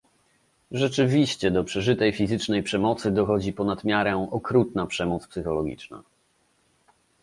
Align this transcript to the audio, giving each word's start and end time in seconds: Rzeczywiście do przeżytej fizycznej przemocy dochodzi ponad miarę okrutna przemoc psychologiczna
Rzeczywiście 0.71 1.51
do 1.51 1.63
przeżytej 1.63 2.13
fizycznej 2.13 2.63
przemocy 2.63 3.11
dochodzi 3.11 3.53
ponad 3.53 3.83
miarę 3.83 4.27
okrutna 4.31 4.85
przemoc 4.87 5.27
psychologiczna 5.27 6.03